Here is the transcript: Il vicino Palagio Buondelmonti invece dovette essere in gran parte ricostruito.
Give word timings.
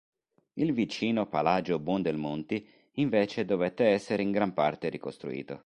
Il 0.53 0.73
vicino 0.73 1.27
Palagio 1.27 1.77
Buondelmonti 1.77 2.67
invece 2.93 3.45
dovette 3.45 3.85
essere 3.89 4.23
in 4.23 4.31
gran 4.31 4.51
parte 4.51 4.89
ricostruito. 4.89 5.59